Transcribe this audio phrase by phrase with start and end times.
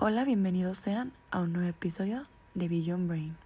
[0.00, 2.22] Hola, bienvenidos sean a un nuevo episodio
[2.54, 3.36] de Beyond Brain.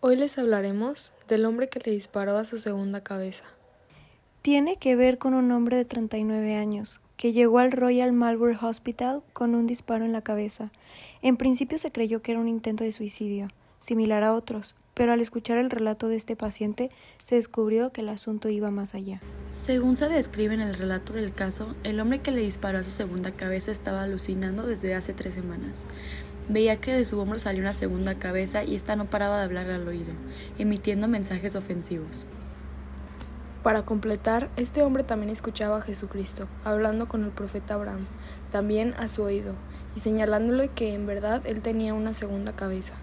[0.00, 3.44] Hoy les hablaremos del hombre que le disparó a su segunda cabeza.
[4.42, 9.22] Tiene que ver con un hombre de 39 años que llegó al Royal Marlborough Hospital
[9.32, 10.72] con un disparo en la cabeza.
[11.22, 13.48] En principio se creyó que era un intento de suicidio,
[13.78, 16.90] similar a otros, pero al escuchar el relato de este paciente
[17.22, 19.20] se descubrió que el asunto iba más allá.
[19.48, 22.90] Según se describe en el relato del caso, el hombre que le disparó a su
[22.90, 25.86] segunda cabeza estaba alucinando desde hace tres semanas.
[26.48, 29.70] Veía que de su hombro salió una segunda cabeza y ésta no paraba de hablar
[29.70, 30.12] al oído,
[30.58, 32.26] emitiendo mensajes ofensivos.
[33.62, 38.08] Para completar, este hombre también escuchaba a Jesucristo, hablando con el profeta Abraham,
[38.50, 39.54] también a su oído,
[39.94, 42.94] y señalándole que en verdad él tenía una segunda cabeza.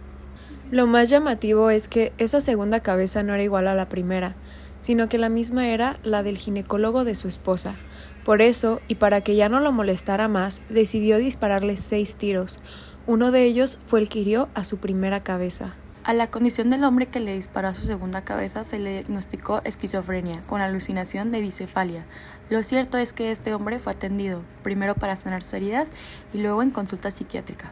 [0.71, 4.35] Lo más llamativo es que esa segunda cabeza no era igual a la primera,
[4.79, 7.75] sino que la misma era la del ginecólogo de su esposa.
[8.23, 12.59] Por eso, y para que ya no lo molestara más, decidió dispararle seis tiros.
[13.05, 15.75] Uno de ellos fue el que hirió a su primera cabeza.
[16.03, 19.61] A la condición del hombre que le disparó a su segunda cabeza se le diagnosticó
[19.63, 22.05] esquizofrenia, con alucinación de dicefalia.
[22.49, 25.91] Lo cierto es que este hombre fue atendido, primero para sanar sus heridas
[26.33, 27.71] y luego en consulta psiquiátrica.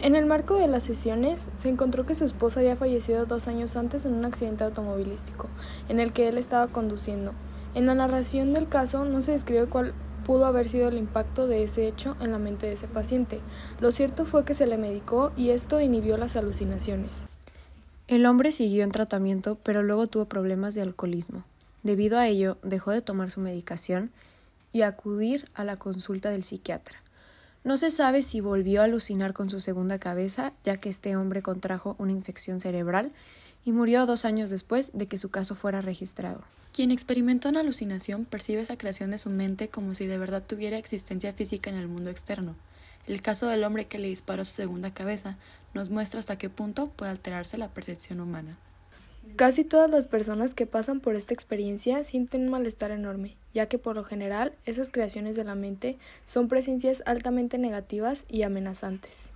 [0.00, 3.74] En el marco de las sesiones, se encontró que su esposa había fallecido dos años
[3.74, 5.48] antes en un accidente automovilístico,
[5.88, 7.32] en el que él estaba conduciendo.
[7.74, 11.64] En la narración del caso no se describe cuál pudo haber sido el impacto de
[11.64, 13.40] ese hecho en la mente de ese paciente.
[13.80, 17.26] Lo cierto fue que se le medicó y esto inhibió las alucinaciones.
[18.06, 21.44] El hombre siguió en tratamiento, pero luego tuvo problemas de alcoholismo.
[21.82, 24.12] Debido a ello, dejó de tomar su medicación
[24.72, 27.02] y acudir a la consulta del psiquiatra.
[27.64, 31.42] No se sabe si volvió a alucinar con su segunda cabeza, ya que este hombre
[31.42, 33.12] contrajo una infección cerebral
[33.64, 36.40] y murió dos años después de que su caso fuera registrado.
[36.72, 40.78] Quien experimenta una alucinación percibe esa creación de su mente como si de verdad tuviera
[40.78, 42.54] existencia física en el mundo externo.
[43.06, 45.36] El caso del hombre que le disparó su segunda cabeza
[45.74, 48.58] nos muestra hasta qué punto puede alterarse la percepción humana.
[49.36, 53.78] Casi todas las personas que pasan por esta experiencia sienten un malestar enorme, ya que
[53.78, 59.32] por lo general esas creaciones de la mente son presencias altamente negativas y amenazantes.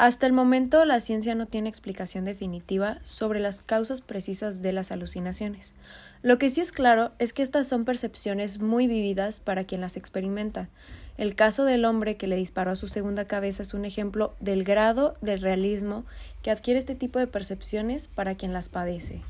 [0.00, 4.92] Hasta el momento la ciencia no tiene explicación definitiva sobre las causas precisas de las
[4.92, 5.74] alucinaciones.
[6.22, 9.98] Lo que sí es claro es que estas son percepciones muy vividas para quien las
[9.98, 10.70] experimenta.
[11.18, 14.64] El caso del hombre que le disparó a su segunda cabeza es un ejemplo del
[14.64, 16.06] grado de realismo
[16.40, 19.20] que adquiere este tipo de percepciones para quien las padece.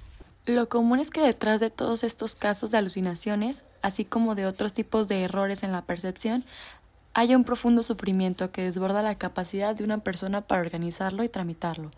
[0.47, 4.73] Lo común es que detrás de todos estos casos de alucinaciones, así como de otros
[4.73, 6.45] tipos de errores en la percepción,
[7.21, 11.91] haya un profundo sufrimiento que desborda la capacidad de una persona para organizarlo y tramitarlo,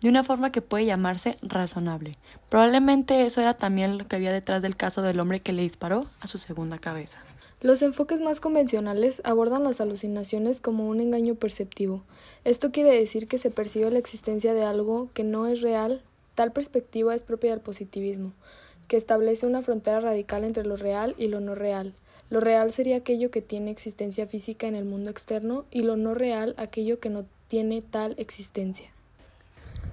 [0.00, 2.12] de una forma que puede llamarse razonable.
[2.48, 6.06] Probablemente eso era también lo que había detrás del caso del hombre que le disparó
[6.20, 7.18] a su segunda cabeza.
[7.60, 12.04] Los enfoques más convencionales abordan las alucinaciones como un engaño perceptivo.
[12.44, 16.02] Esto quiere decir que se percibe la existencia de algo que no es real.
[16.36, 18.32] Tal perspectiva es propia del positivismo,
[18.88, 21.94] que establece una frontera radical entre lo real y lo no real.
[22.30, 26.14] Lo real sería aquello que tiene existencia física en el mundo externo y lo no
[26.14, 28.90] real aquello que no tiene tal existencia.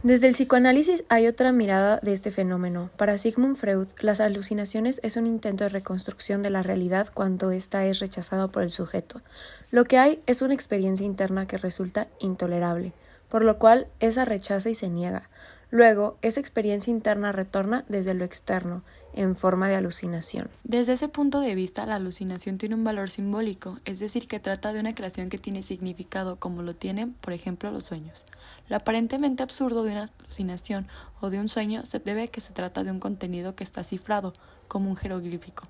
[0.04, 2.92] Desde el psicoanálisis hay otra mirada de este fenómeno.
[2.96, 7.86] Para Sigmund Freud, las alucinaciones es un intento de reconstrucción de la realidad cuando ésta
[7.86, 9.22] es rechazada por el sujeto.
[9.72, 12.94] Lo que hay es una experiencia interna que resulta intolerable,
[13.30, 15.28] por lo cual esa rechaza y se niega.
[15.76, 20.50] Luego, esa experiencia interna retorna desde lo externo, en forma de alucinación.
[20.64, 24.72] Desde ese punto de vista, la alucinación tiene un valor simbólico, es decir, que trata
[24.72, 28.24] de una creación que tiene significado, como lo tienen, por ejemplo, los sueños.
[28.70, 30.88] Lo aparentemente absurdo de una alucinación
[31.20, 33.84] o de un sueño se debe a que se trata de un contenido que está
[33.84, 34.32] cifrado,
[34.70, 35.64] como un jeroglífico.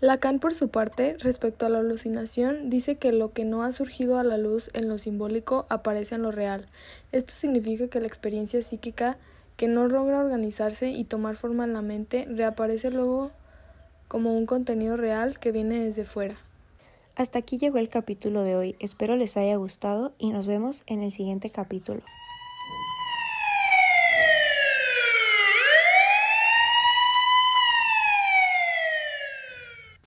[0.00, 4.18] Lacan, por su parte, respecto a la alucinación, dice que lo que no ha surgido
[4.18, 6.66] a la luz en lo simbólico aparece en lo real.
[7.12, 9.18] Esto significa que la experiencia psíquica
[9.58, 13.30] que no logra organizarse y tomar forma en la mente reaparece luego
[14.08, 16.36] como un contenido real que viene desde fuera.
[17.14, 18.76] Hasta aquí llegó el capítulo de hoy.
[18.80, 22.00] Espero les haya gustado y nos vemos en el siguiente capítulo.